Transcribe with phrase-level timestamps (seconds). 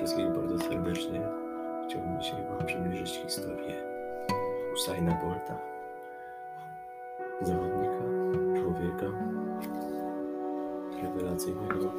[0.00, 1.20] wszystkich bardzo serdecznie.
[1.88, 3.82] Chciałbym dzisiaj Wam przybliżyć historię
[4.74, 5.58] Usaina Bolta.
[7.42, 8.04] Zawodnika,
[8.60, 9.06] człowieka
[11.02, 11.92] rewelacyjnego,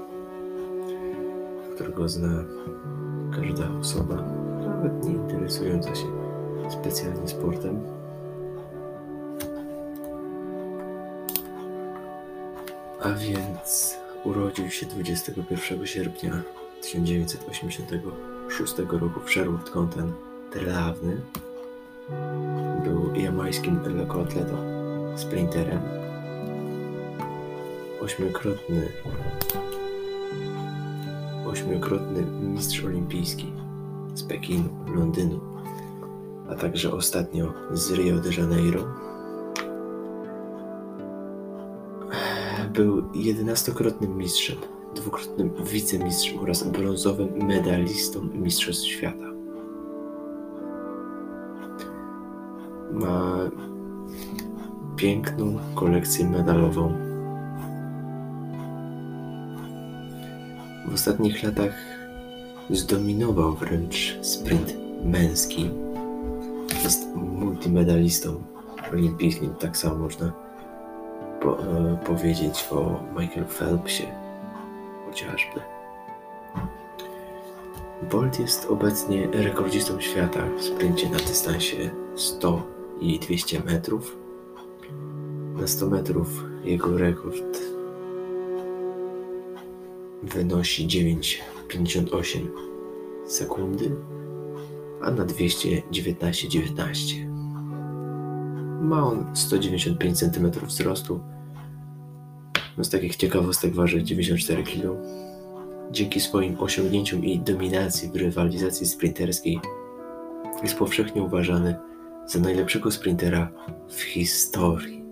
[1.76, 2.44] którego zna
[3.36, 4.16] każda osoba,
[4.66, 6.08] nawet nie interesująca się
[6.70, 7.82] specjalnie sportem.
[13.02, 16.32] A więc urodził się 21 sierpnia
[16.82, 20.14] 1986 roku w Sherwood Content
[20.52, 21.22] Trelawny.
[22.84, 24.58] Był jamańskim lekkoatletą,
[25.18, 25.82] sprinterem.
[28.02, 28.88] Ośmiokrotny
[31.52, 33.54] ośmiokrotny mistrz olimpijski
[34.14, 35.40] z Pekinu, Londynu,
[36.50, 38.84] a także ostatnio z Rio de Janeiro.
[42.74, 44.58] Był jedenastokrotnym mistrzem
[44.96, 49.32] dwukrotnym wicemistrzem oraz brązowym medalistą Mistrzostw Świata.
[52.92, 53.38] Ma
[54.96, 56.94] piękną kolekcję medalową.
[60.88, 61.74] W ostatnich latach
[62.70, 65.70] zdominował wręcz sprint męski.
[66.84, 68.44] Jest multimedalistą
[68.94, 70.34] olimpijskim, tak samo można
[71.42, 74.31] po, e, powiedzieć o Michael Phelpsie
[75.12, 75.62] chociażby.
[78.12, 82.64] Bolt jest obecnie rekordzistą świata w sprincie na dystansie 100
[83.02, 84.18] i 200 metrów.
[85.56, 87.58] Na 100 metrów jego rekord
[90.24, 92.48] wynosi 9,58
[93.26, 93.96] sekundy,
[95.02, 97.30] a na 200 19,19.
[98.82, 101.20] Ma on 195 cm wzrostu
[102.78, 104.98] no z takich ciekawostek waży 94 kg.
[105.92, 109.60] Dzięki swoim osiągnięciom i dominacji w rywalizacji sprinterskiej
[110.64, 111.76] jest powszechnie uważany
[112.26, 113.52] za najlepszego sprintera
[113.90, 115.04] w historii.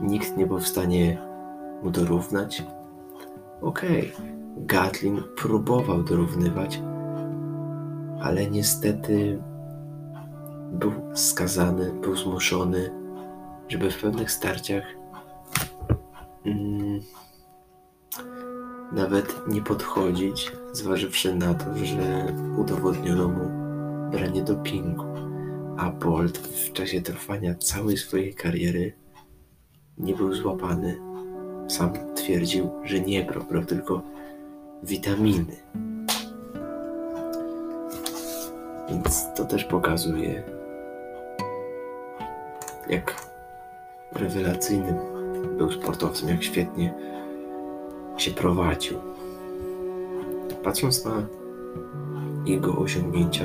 [0.00, 1.18] Nikt nie był w stanie
[1.82, 2.62] mu dorównać.
[3.60, 4.40] Okej, okay.
[4.56, 6.82] Gatlin próbował dorównywać,
[8.20, 9.42] ale niestety
[10.72, 12.90] był skazany, był zmuszony,
[13.68, 14.99] żeby w pewnych starciach
[16.44, 17.00] mm,
[18.92, 23.70] nawet nie podchodzić, zważywszy na to, że udowodniono mu
[24.10, 25.04] branie dopingu,
[25.76, 28.92] a Bolt w czasie trwania całej swojej kariery
[29.98, 31.00] nie był złapany.
[31.68, 34.02] Sam twierdził, że nie brał, brał tylko
[34.82, 35.56] witaminy.
[38.88, 40.42] Więc to też pokazuje,
[42.88, 43.26] jak
[44.12, 45.09] rewelacyjnym
[45.60, 46.94] był sportowcem, jak świetnie
[48.16, 48.98] się prowadził.
[50.62, 51.26] Patrząc na
[52.46, 53.44] jego osiągnięcia,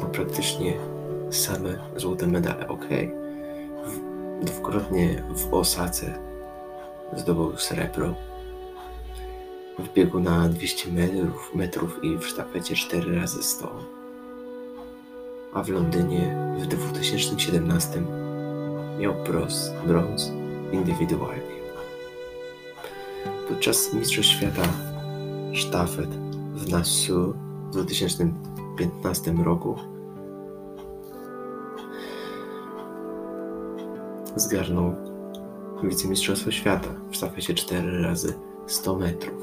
[0.00, 0.74] ma praktycznie
[1.30, 2.68] same złote medale.
[2.68, 2.84] Ok,
[4.42, 6.18] dwukrotnie w Osace
[7.16, 8.14] zdobył srebro.
[9.78, 14.02] W biegu na 200 metrów, metrów i w sztafecie 4 razy 100
[15.54, 18.02] a w Londynie w 2017
[19.02, 20.32] miał brąz, brąz
[20.72, 21.62] indywidualnie.
[23.48, 24.62] Podczas Mistrzostw Świata
[25.52, 26.08] sztafet
[26.54, 27.32] w Nassau
[27.66, 29.76] w 2015 roku
[34.36, 34.94] zgarnął
[35.82, 38.34] wicemistrzostwo świata w sztafecie 4 razy
[38.66, 39.42] 100 metrów.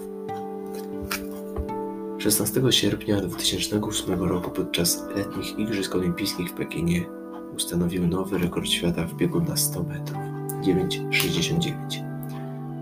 [2.18, 7.19] 16 sierpnia 2008 roku podczas letnich Igrzysk Olimpijskich w Pekinie
[7.60, 10.18] ustanowił nowy rekord świata w biegu na 100 metrów
[10.62, 11.74] 9,69,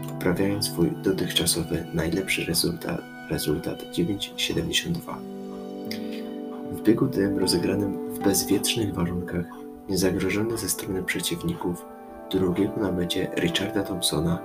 [0.10, 5.16] poprawiając swój dotychczasowy najlepszy rezultat, rezultat 9,72.
[6.72, 9.46] W biegu tym rozegranym w bezwietrznych warunkach,
[9.90, 11.86] niezagrożony ze strony przeciwników,
[12.32, 14.40] drugiego na mecie Richarda Thompsona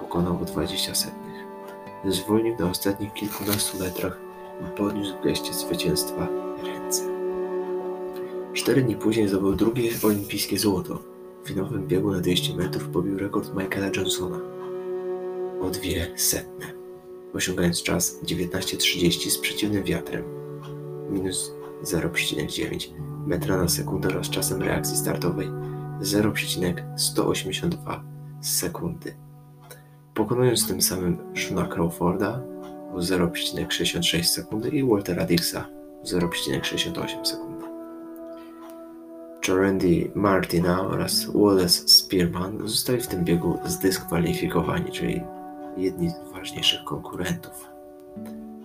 [0.00, 1.44] pokonał o 20 setnych.
[2.08, 4.18] Zwolnił na ostatnich kilkunastu metrach
[4.60, 6.47] i podniósł w geście zwycięstwa.
[8.68, 11.02] Cztery dni później zdobył drugie olimpijskie złoto.
[11.44, 14.40] W finałowym biegu na 200 metrów pobił rekord Michaela Johnsona
[15.60, 16.66] o dwie setne,
[17.34, 20.24] osiągając czas 19.30 z przeciwnym wiatrem,
[21.10, 21.52] minus
[21.84, 22.88] 0,9
[23.26, 25.48] metra na sekundę oraz czasem reakcji startowej
[26.00, 28.04] 0,182
[28.40, 29.14] sekundy.
[30.14, 32.42] Pokonując tym samym Shuna Crawforda
[32.94, 35.68] o 0,66 sekundy i Waltera Dixa
[36.02, 37.57] o 0,68 sekundy.
[39.48, 45.22] Randy Martina oraz Wallace Spearman zostali w tym biegu zdyskwalifikowani, czyli
[45.76, 47.68] jedni z ważniejszych konkurentów.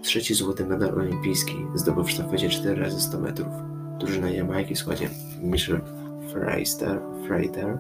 [0.02, 3.54] Trzeci złoty medal olimpijski zdobył w sztafecie 4 razy 100 metrów.
[4.00, 5.10] Drużyna Jamajki w składzie
[5.42, 5.82] Michelle
[6.32, 7.80] Fraser, Frater,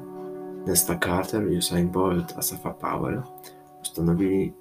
[0.67, 3.21] Nesta Carter, Usain Bolt, Asafa Powell
[3.81, 4.53] ustanowili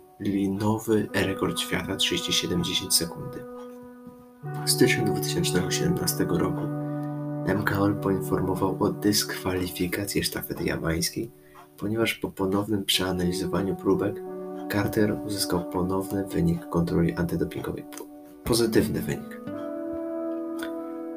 [0.50, 3.44] nowy rekord świata 37,10 sekundy.
[4.66, 6.81] W styczniu 2017 roku
[7.46, 11.30] MKOL poinformował o dyskwalifikacji sztafety jamańskiej,
[11.78, 14.22] ponieważ po ponownym przeanalizowaniu próbek
[14.72, 17.84] Carter uzyskał ponowny wynik kontroli antydopingowej.
[18.44, 19.40] Pozytywny wynik.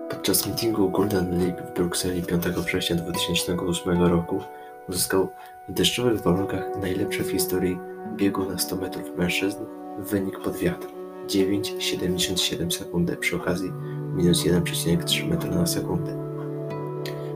[0.09, 4.41] Podczas meetingu Golden League w Brukseli 5 września 2008 roku
[4.89, 5.29] uzyskał
[5.69, 7.79] w deszczowych warunkach najlepszy w historii
[8.15, 9.57] biegu na 100 metrów mężczyzn
[9.99, 10.87] wynik pod wiatr
[11.27, 13.71] 9,77 sekundy przy okazji
[14.15, 16.17] minus 1,3 metra na sekundę.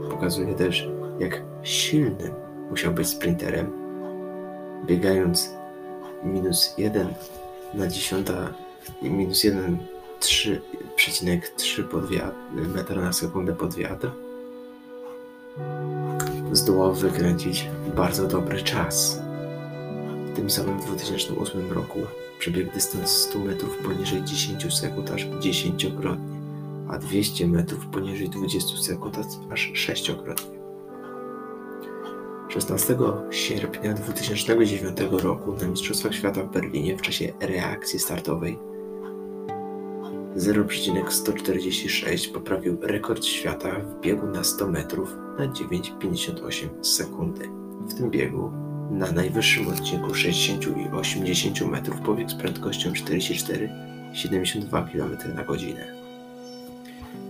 [0.09, 0.89] Pokazuje też,
[1.19, 2.33] jak silnym
[2.69, 3.71] musiał być sprinterem,
[4.85, 5.49] biegając
[6.23, 7.13] minus 1
[7.73, 8.27] na 10
[9.01, 9.77] minus 1
[10.19, 12.35] 3,3 pod wiatr,
[12.75, 14.11] metra na sekundę pod wiatr
[16.51, 19.19] zdołał wykręcić bardzo dobry czas.
[20.35, 21.99] Tym samym w 2008 roku
[22.39, 26.28] przebiegł dystans 100 metrów poniżej 10 sekund aż 10-krotnie,
[26.89, 29.17] a 200 metrów poniżej 20 sekund
[29.51, 30.59] aż 6-krotnie.
[32.49, 32.97] 16
[33.31, 38.59] sierpnia 2009 roku na Mistrzostwach Świata w Berlinie w czasie reakcji startowej
[40.35, 47.49] 0,146 poprawił rekord świata w biegu na 100 metrów na 9,58 sekundy.
[47.87, 48.51] W tym biegu
[48.91, 55.98] na najwyższym odcinku 60 i 80 metrów pobiegł z prędkością 44,72 km na godzinę.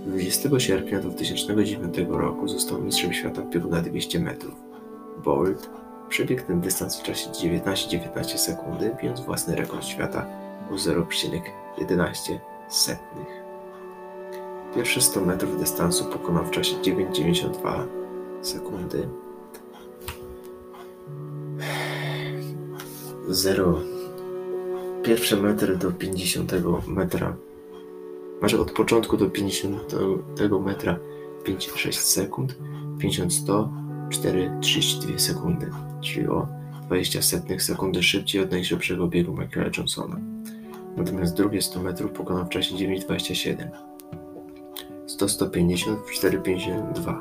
[0.09, 4.53] 20 sierpnia 2009 roku został mistrzem świata w biegu na 200 metrów.
[5.23, 5.69] Bolt
[6.09, 10.25] przebiegł ten dystans w czasie 19,19 sekundy, bijąc własny rekord świata
[10.71, 12.37] o 0,11
[12.69, 13.27] setnych.
[14.75, 17.85] Pierwsze 100 metrów dystansu pokonał w czasie 9,92
[18.41, 19.07] sekundy.
[23.29, 23.79] 0.
[25.03, 26.53] Pierwsze metry do 50
[26.87, 27.35] metra.
[28.41, 29.95] Masz od początku do 50
[30.65, 30.99] metra
[31.43, 32.55] 5-6 sekund,
[32.99, 33.69] 50 100
[34.09, 35.71] 4,32 sekundy,
[36.01, 36.47] czyli o
[36.83, 40.19] 20 setnych sekundy szybciej od najszybszego biegu Michaela Johnsona
[40.99, 43.69] natomiast drugie 100 metrów pokonał w czasie 9,27.
[45.07, 47.15] 100-150 w 4,52.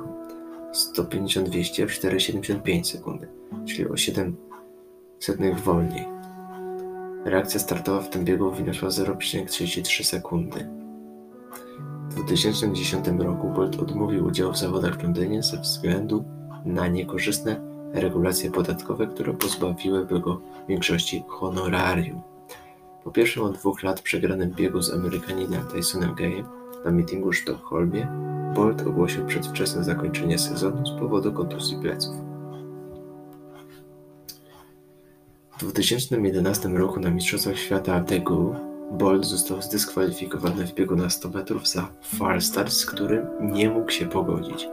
[0.94, 3.28] 150-200 w 4,75 sekundy,
[3.66, 4.36] czyli o 7
[5.18, 6.06] setnych wolniej.
[7.24, 10.68] Reakcja startowa w tym biegu wyniosła 0,33 sekundy.
[12.18, 16.24] W 2010 roku Bolt odmówił udziału w zawodach w Londynie ze względu
[16.64, 17.60] na niekorzystne
[17.92, 22.20] regulacje podatkowe, które pozbawiłyby go większości honorarium.
[23.04, 26.46] Po pierwszym od dwóch lat przegranym biegu z Amerykaninem Tysonem Gayem
[26.84, 28.08] na mitingu w Sztokholmie,
[28.54, 32.14] Bolt ogłosił przedwczesne zakończenie sezonu z powodu kontuzji pleców.
[35.58, 41.68] W 2011 roku na Mistrzostwach Świata Daegu Bolt został zdyskwalifikowany w biegu na 100 metrów
[41.68, 44.68] za falstart, z którym nie mógł się pogodzić.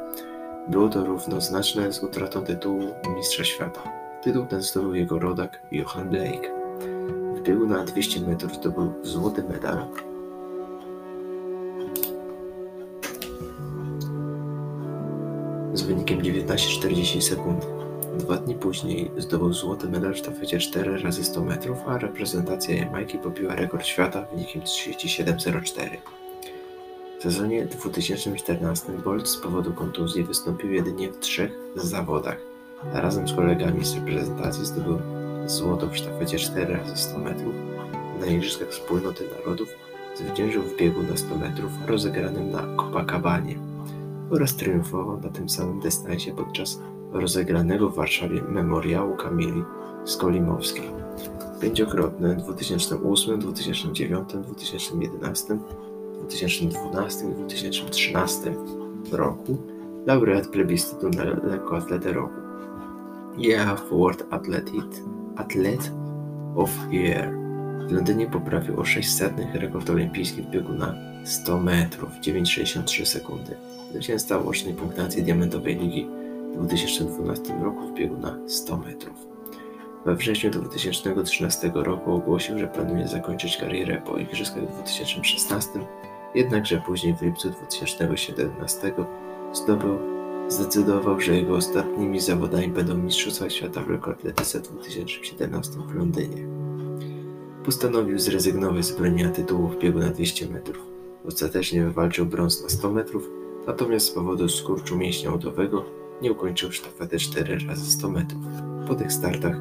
[0.67, 3.81] Było to równoznaczne z utratą tytułu Mistrza Świata.
[4.23, 6.55] Tytuł ten zdobył jego rodak Johan Blake
[7.45, 9.87] biegu na 200 metrów zdobył złoty medal.
[15.73, 17.74] Z wynikiem 19,40 sekund.
[18.17, 23.17] Dwa dni później zdobył złoty medal w sztafecie 4 razy 100 metrów, a reprezentacja Jamajki
[23.17, 25.89] pobiła rekord świata wynikiem 37,04.
[27.19, 32.37] W sezonie 2014 Bolt z powodu kontuzji wystąpił jedynie w trzech zawodach,
[32.93, 34.97] a razem z kolegami z reprezentacji zdobył
[35.45, 37.55] złoto w sztafecie 4 razy 100 metrów
[38.19, 39.69] na Igrzyskach Wspólnoty Narodów
[40.15, 43.59] zwyciężył w biegu na 100 metrów rozegranym na Copacabanie
[44.31, 46.79] oraz triumfował na tym samym dystansie podczas
[47.19, 49.63] rozegranego w Warszawie memoriału Kamili
[50.05, 50.89] Skolimowskiej.
[51.61, 55.57] Pięciokrotny w 2008, 2009, 2011,
[56.21, 58.55] 2012 i 2013
[59.11, 59.57] roku
[60.05, 62.33] laureat plebiscytu na lekkoatletę roku.
[63.37, 65.01] Yeah, Forward Athletic
[65.35, 65.91] Athlete
[66.55, 67.31] of Year.
[67.87, 73.55] W Londynie poprawił o 600 rekord olimpijski w biegu na 100 metrów 9,63 sekundy.
[73.91, 76.07] Zwycięzca łącznej punktacji Diamentowej Ligi
[76.55, 79.27] w 2012 roku w biegu na 100 metrów.
[80.05, 85.69] We wrześniu 2013 roku ogłosił, że planuje zakończyć karierę po Igrzyskach w 2016,
[86.35, 88.93] jednakże później w lipcu 2017
[89.53, 90.15] zdobył
[90.47, 96.47] Zdecydował, że jego ostatnimi zawodami będą Mistrzostwa Świata w lekkoatletyce w 2017 w Londynie.
[97.65, 100.85] postanowił zrezygnować z bronienia tytułu w biegu na 200 metrów.
[101.27, 103.29] Ostatecznie wywalczył brąz na 100 metrów,
[103.67, 105.85] natomiast z powodu skurczu mięśnia udowego
[106.21, 108.45] nie ukończył sztafety 4 razy 100 metrów.
[108.87, 109.55] Po tych startach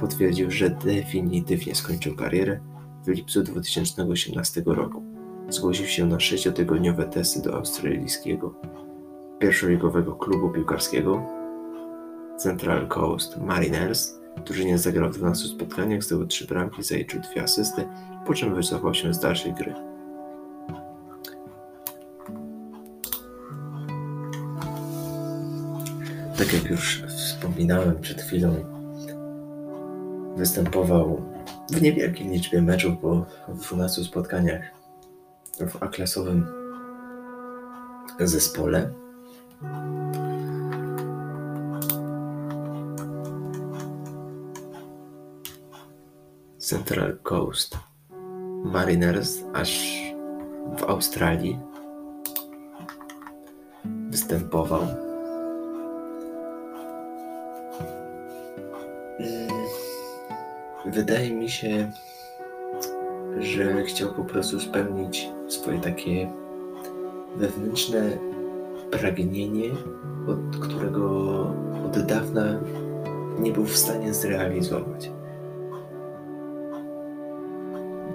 [0.00, 2.60] potwierdził, że definitywnie skończył karierę
[3.04, 5.02] w lipcu 2018 roku.
[5.48, 8.54] Zgłosił się na 6-tygodniowe testy do australijskiego
[9.38, 11.26] pierwszoligowego klubu piłkarskiego
[12.38, 17.88] Central Coast Mariners, który nie zagrał w 12 spotkaniach, zdobył 3 bramki, zaliczył 2 asysty,
[18.26, 19.89] po czym wycofał się z dalszej gry.
[26.40, 28.54] Tak jak już wspominałem przed chwilą,
[30.36, 31.22] występował
[31.70, 34.62] w niewielkiej liczbie meczów, bo w 12 spotkaniach
[35.68, 36.46] w A-klasowym
[38.20, 38.90] zespole.
[46.58, 47.78] Central Coast
[48.64, 49.80] Mariners aż
[50.78, 51.58] w Australii
[54.10, 55.09] występował.
[60.92, 61.92] Wydaje mi się,
[63.40, 66.32] że chciał po prostu spełnić swoje takie
[67.36, 68.10] wewnętrzne
[68.90, 69.70] pragnienie,
[70.28, 71.06] od którego
[71.86, 72.60] od dawna
[73.38, 75.10] nie był w stanie zrealizować.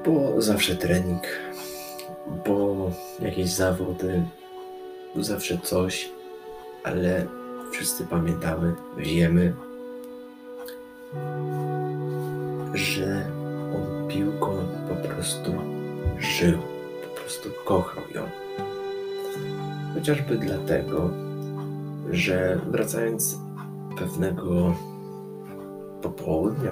[0.05, 1.23] Bo zawsze trening,
[2.45, 2.75] bo
[3.19, 4.23] jakieś zawody,
[5.15, 6.11] zawsze coś,
[6.83, 7.25] ale
[7.71, 9.53] wszyscy pamiętamy, wiemy,
[12.75, 13.25] że
[13.75, 14.51] on piłką
[14.89, 15.51] po prostu
[16.19, 16.57] żył,
[17.03, 18.21] po prostu kochał ją.
[19.93, 21.09] Chociażby dlatego,
[22.11, 23.39] że wracając
[23.97, 24.75] pewnego
[26.01, 26.71] popołudnia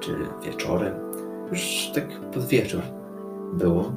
[0.00, 0.94] czy wieczorem,
[1.50, 2.82] już tak pod wieczór
[3.52, 3.92] było,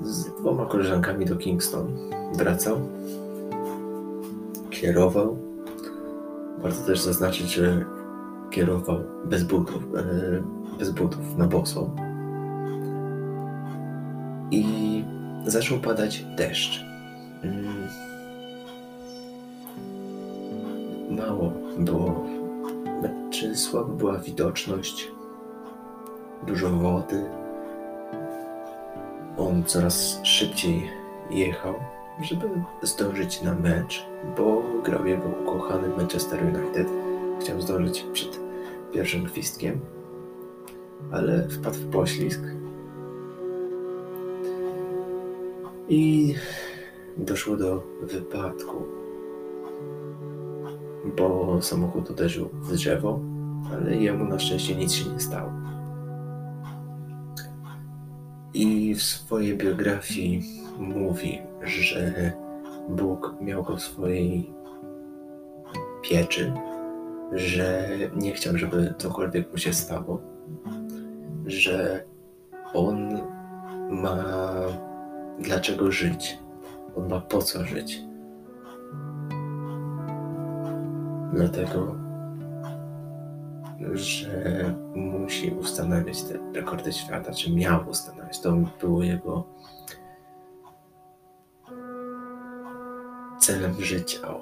[0.00, 1.96] z dwoma koleżankami do Kingston
[2.34, 2.76] wracał,
[4.70, 5.38] kierował.
[6.58, 7.84] Warto też zaznaczyć, że
[8.52, 11.90] kierował bez butów, e, bez butów na boso.
[14.50, 15.04] I
[15.46, 16.84] zaczął padać deszcz.
[17.42, 17.88] Mm.
[21.10, 22.26] Mało było,
[23.30, 25.10] czy słaba była widoczność,
[26.46, 27.24] dużo wody.
[29.38, 30.90] On coraz szybciej
[31.30, 31.74] jechał,
[32.22, 32.48] żeby
[32.82, 34.06] zdążyć na mecz,
[34.36, 36.88] bo grał jego ukochany Manchester United.
[37.40, 38.41] Chciał zdążyć przed
[38.92, 39.80] pierwszym gwizdkiem,
[41.12, 42.40] ale wpadł w poślizg.
[45.88, 46.34] I
[47.16, 48.82] doszło do wypadku,
[51.16, 53.20] bo samochód uderzył w drzewo,
[53.72, 55.52] ale jemu na szczęście nic się nie stało.
[58.54, 60.42] I w swojej biografii
[60.78, 62.32] mówi, że
[62.88, 64.52] Bóg miał go w swojej
[66.02, 66.52] pieczy,
[67.32, 70.20] że nie chciał, żeby cokolwiek mu się stało,
[71.46, 72.04] że
[72.74, 73.20] on
[73.90, 74.24] ma
[75.38, 76.38] dlaczego żyć,
[76.96, 78.00] on ma po co żyć.
[81.34, 81.96] Dlatego,
[83.92, 88.40] że musi ustanawiać te rekordy świata, czy miał ustanawiać.
[88.40, 89.44] To było jego
[93.38, 94.34] celem życia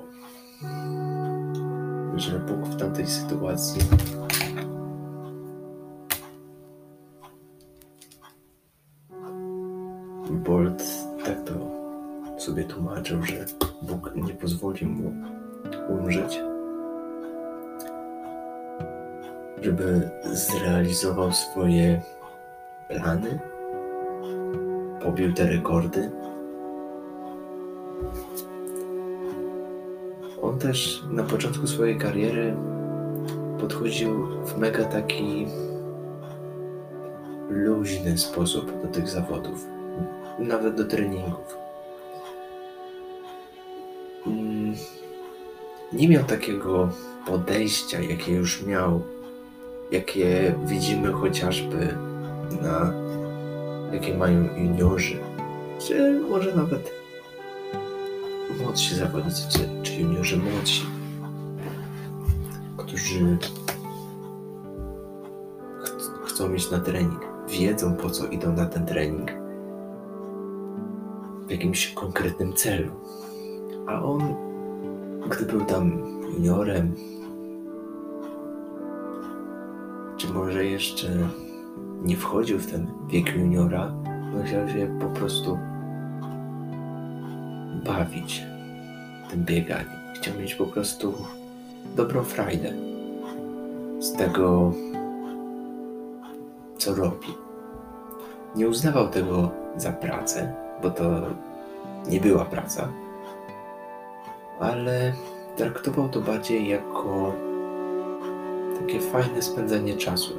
[2.20, 3.80] że Bóg w tamtej sytuacji
[10.30, 10.82] Bolt
[11.24, 11.54] tak to
[12.38, 13.44] sobie tłumaczył, że
[13.82, 15.12] Bóg nie pozwoli mu
[15.88, 16.40] umrzeć,
[19.62, 22.02] żeby zrealizował swoje
[22.88, 23.40] plany,
[25.02, 26.10] pobił te rekordy
[30.60, 32.56] też na początku swojej kariery
[33.60, 35.46] podchodził w mega taki
[37.50, 39.66] luźny sposób do tych zawodów,
[40.38, 41.56] nawet do treningów.
[44.26, 44.74] Mm,
[45.92, 46.88] nie miał takiego
[47.26, 49.02] podejścia, jakie już miał,
[49.90, 51.94] jakie widzimy chociażby
[52.62, 52.92] na
[53.92, 55.18] jakie mają juniorzy,
[55.78, 56.99] czy może nawet
[58.58, 60.86] młodsi zawodnicy, czy, czy juniorzy młodsi,
[62.76, 63.38] którzy
[65.82, 69.30] ch chcą mieć na trening, wiedzą po co idą na ten trening,
[71.46, 72.92] w jakimś konkretnym celu.
[73.86, 74.34] A on,
[75.30, 76.02] gdy był tam
[76.34, 76.94] juniorem,
[80.16, 81.08] czy może jeszcze
[82.02, 83.94] nie wchodził w ten wiek juniora,
[84.44, 85.58] chciał się po prostu
[87.84, 88.42] bawić
[89.30, 90.00] tym bieganiem.
[90.14, 91.14] Chciał mieć po prostu
[91.96, 92.72] dobrą frajdę
[93.98, 94.72] z tego,
[96.78, 97.34] co robi.
[98.56, 101.04] Nie uznawał tego za pracę, bo to
[102.08, 102.88] nie była praca,
[104.60, 105.12] ale
[105.56, 107.32] traktował to bardziej jako
[108.80, 110.38] takie fajne spędzanie czasu.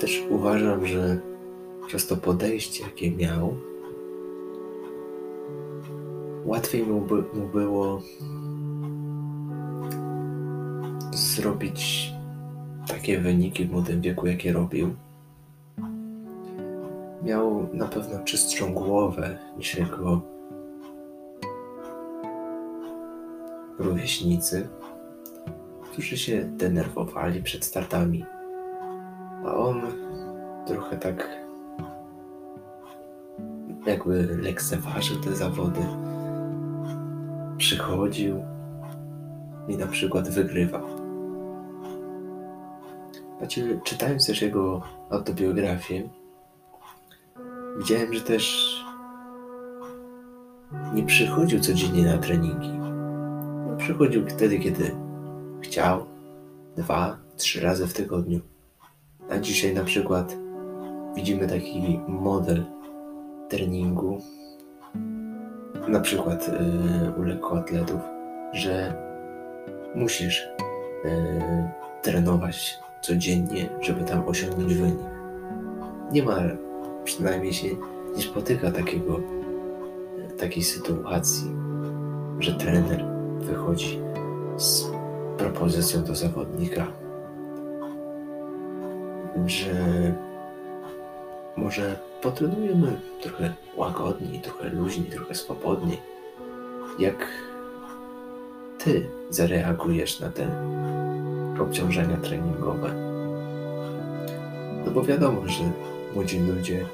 [0.00, 1.29] Też uważam, że
[1.90, 3.56] przez to podejście, jakie miał,
[6.44, 8.02] łatwiej mu, by, mu było
[11.12, 12.12] zrobić
[12.86, 14.94] takie wyniki w młodym wieku, jakie robił.
[17.22, 20.20] Miał na pewno czystszą głowę niż jego
[23.78, 24.68] rówieśnicy,
[25.82, 28.24] którzy się denerwowali przed startami,
[29.44, 29.82] a on
[30.66, 31.39] trochę tak
[33.86, 35.80] jakby lekceważył te zawody.
[37.58, 38.44] Przychodził
[39.68, 40.82] i na przykład wygrywał.
[43.38, 46.08] Znaczy, czytając też jego autobiografię,
[47.78, 48.74] widziałem, że też
[50.94, 52.72] nie przychodził codziennie na treningi.
[53.66, 54.96] No, przychodził wtedy, kiedy
[55.60, 56.06] chciał,
[56.76, 58.40] dwa, trzy razy w tygodniu.
[59.30, 60.36] A dzisiaj na przykład
[61.14, 62.64] widzimy taki model
[63.50, 64.18] treningu,
[65.88, 68.00] na przykład yy, u lekkoatletów,
[68.52, 68.94] że
[69.94, 70.48] musisz
[71.04, 71.10] yy,
[72.02, 74.98] trenować codziennie, żeby tam osiągnąć wynik.
[76.12, 76.36] Nie ma,
[77.04, 77.68] przynajmniej się
[78.16, 79.20] nie spotyka takiego,
[80.38, 81.50] takiej sytuacji,
[82.38, 83.04] że trener
[83.40, 84.00] wychodzi
[84.56, 84.90] z
[85.38, 86.86] propozycją do zawodnika,
[89.46, 89.74] że
[91.56, 95.98] może potrenujemy trochę łagodniej, trochę luźniej, trochę swobodniej.
[96.98, 97.26] Jak
[98.78, 100.46] ty zareagujesz na te
[101.62, 102.94] obciążenia treningowe?
[104.84, 105.64] No bo wiadomo, że
[106.14, 106.86] młodzi ludzie,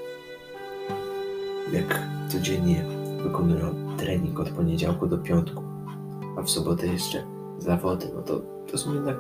[1.73, 2.85] jak codziennie
[3.23, 5.63] wykonują trening od poniedziałku do piątku,
[6.39, 7.25] a w sobotę jeszcze
[7.59, 9.17] zawody, no to, to są jednak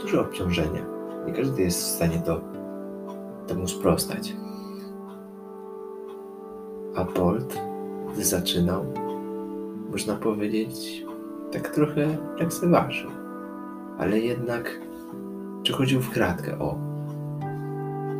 [0.00, 0.86] duże obciążenia.
[1.26, 2.40] Nie każdy jest w stanie to
[3.46, 4.32] temu sprostać.
[6.96, 7.58] A Bolt,
[8.18, 8.84] zaczynał,
[9.90, 11.04] można powiedzieć,
[11.52, 13.10] tak trochę lekceważył,
[13.98, 14.80] ale jednak
[15.62, 16.78] przychodził w kratkę, o,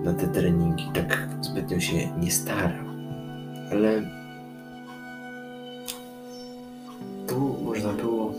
[0.05, 2.85] na te treningi, tak zbytnio się nie starał,
[3.73, 4.03] ale
[7.27, 8.33] tu można było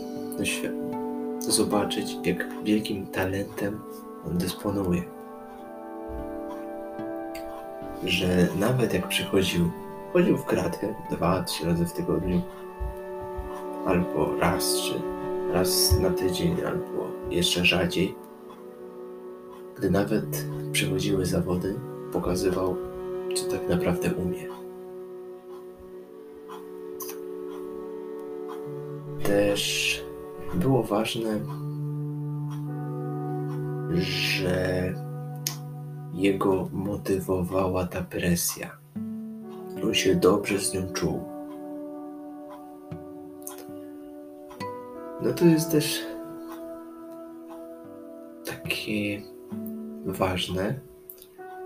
[1.40, 3.80] zobaczyć, jak wielkim talentem
[4.26, 5.02] on dysponuje.
[8.04, 9.70] Że nawet jak przychodził
[10.12, 12.42] Chodził w kratkę dwa, trzy razy w tygodniu,
[13.86, 15.00] albo raz, czy
[15.52, 18.14] raz na tydzień, albo jeszcze rzadziej.
[19.76, 21.80] Gdy nawet przychodziły zawody,
[22.12, 22.76] pokazywał,
[23.34, 24.48] co tak naprawdę umie.
[29.22, 30.04] Też
[30.54, 31.40] było ważne,
[33.94, 34.94] że
[36.12, 38.78] jego motywowała ta presja
[39.84, 41.20] on się dobrze z nią czuł.
[45.22, 46.06] No to jest też
[48.44, 49.22] takie
[50.04, 50.80] ważne,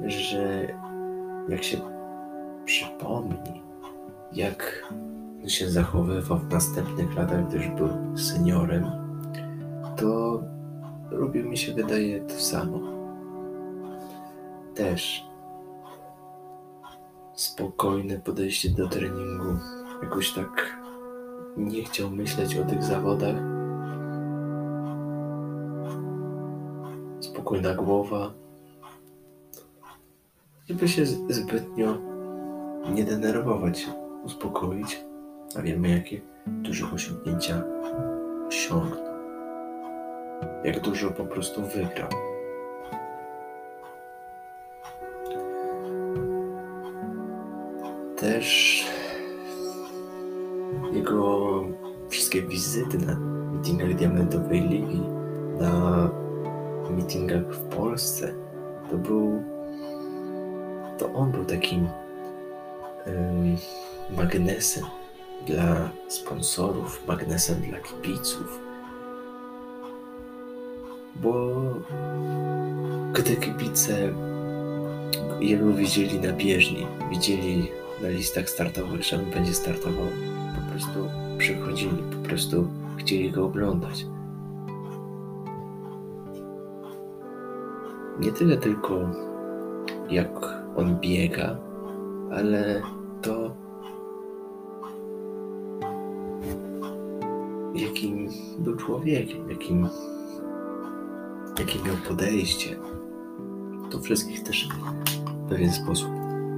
[0.07, 0.69] że
[1.49, 1.79] jak się
[2.65, 3.63] przypomni,
[4.33, 4.89] jak
[5.47, 8.85] się zachowywał w następnych latach, gdy już był seniorem,
[9.97, 10.43] to
[11.11, 12.81] robi mi się wydaje to samo.
[14.75, 15.32] Też
[17.35, 19.59] spokojne podejście do treningu.
[20.03, 20.77] Jakoś tak
[21.57, 23.37] nie chciał myśleć o tych zawodach.
[27.21, 28.33] Spokojna głowa.
[30.69, 31.99] Żeby się zbytnio
[32.95, 33.89] nie denerwować,
[34.25, 35.05] uspokoić.
[35.59, 37.63] A wiemy, jakie duże osiągnięcia
[38.49, 39.13] osiągnął.
[40.65, 42.32] Jak dużo po prostu wygrał.
[48.23, 48.85] Też
[50.93, 51.65] jego
[52.09, 53.17] wszystkie wizyty na
[53.53, 55.01] meetingach Diamentowej Ligi,
[55.61, 56.11] na
[56.91, 58.35] meetingach w Polsce,
[58.91, 59.43] to był.
[60.99, 61.89] To on był takim
[63.07, 63.57] um,
[64.17, 64.85] magnesem
[65.47, 68.61] dla sponsorów, magnesem dla kibiców.
[71.17, 71.63] bo
[73.13, 74.13] gdy kibice
[75.41, 77.69] jego widzieli na bieżni, widzieli
[78.03, 80.07] na listach startowych, że on będzie startował,
[80.55, 84.07] po prostu przychodzili, po prostu chcieli go oglądać.
[88.21, 88.95] Nie tyle tylko
[90.11, 90.29] jak
[90.77, 91.59] on biega,
[92.33, 92.83] ale
[93.23, 93.57] to
[97.75, 99.89] jakim był człowiekiem, jakim,
[101.59, 102.77] jakim miał podejście.
[103.91, 104.69] To wszystkich też
[105.47, 106.09] w pewien sposób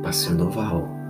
[0.03, 1.04] pasjonowało.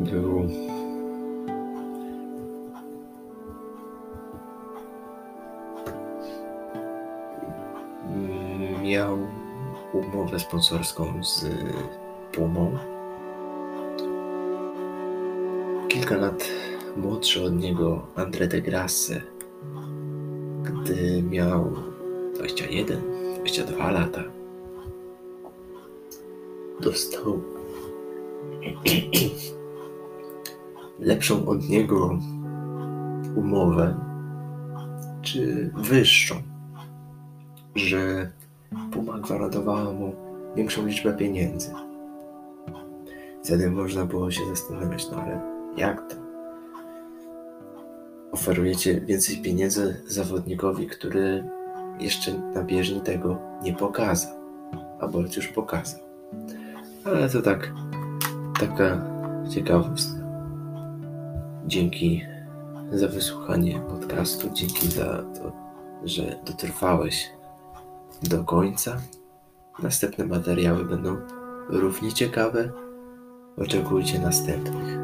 [0.00, 0.48] Był
[8.82, 9.18] miał
[9.92, 11.46] umowę sponsorską z
[12.32, 12.78] Pumą.
[15.88, 16.48] Kilka lat
[16.96, 19.20] młodszy od niego André de Grasse,
[20.62, 21.72] gdy miał
[22.34, 23.00] 21,
[23.40, 24.22] 22 lata,
[26.80, 27.40] dostał
[31.04, 32.18] lepszą od niego
[33.36, 33.94] umowę,
[35.22, 36.34] czy wyższą,
[37.74, 38.30] że
[38.92, 40.14] Puma gwarantowała mu
[40.56, 41.70] większą liczbę pieniędzy.
[43.44, 45.40] Wtedy można było się zastanawiać, no ale
[45.76, 46.16] jak to?
[48.32, 51.44] Oferujecie więcej pieniędzy zawodnikowi, który
[52.00, 54.32] jeszcze na bieżni tego nie pokazał,
[55.00, 56.00] a Bolt już pokazał.
[57.04, 57.72] Ale to tak,
[58.60, 59.00] taka
[59.50, 60.23] ciekawostka.
[61.66, 62.22] Dzięki
[62.92, 65.52] za wysłuchanie podcastu, dzięki za to,
[66.04, 67.30] że dotrwałeś
[68.22, 68.96] do końca.
[69.82, 71.16] Następne materiały będą
[71.68, 72.72] równie ciekawe.
[73.56, 75.03] Oczekujcie następnych.